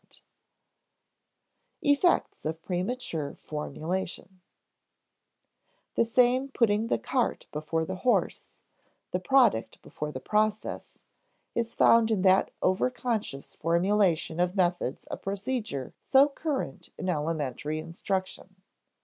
[Sidenote: 0.01 0.21
Effects 1.83 2.45
of 2.47 2.63
premature 2.63 3.35
formulation] 3.35 4.41
The 5.93 6.05
same 6.05 6.49
putting 6.49 6.87
the 6.87 6.97
cart 6.97 7.45
before 7.51 7.85
the 7.85 7.97
horse, 7.97 8.57
the 9.11 9.19
product 9.19 9.79
before 9.83 10.11
the 10.11 10.19
process, 10.19 10.97
is 11.53 11.75
found 11.75 12.09
in 12.09 12.23
that 12.23 12.49
overconscious 12.63 13.55
formulation 13.55 14.39
of 14.39 14.55
methods 14.55 15.03
of 15.03 15.21
procedure 15.21 15.93
so 15.99 16.27
current 16.29 16.89
in 16.97 17.07
elementary 17.07 17.77
instruction. 17.77 18.55